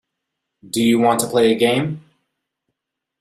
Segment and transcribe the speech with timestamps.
[0.67, 2.03] Do you want to play a game.